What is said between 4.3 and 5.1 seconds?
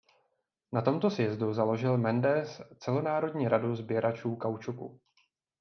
kaučuku.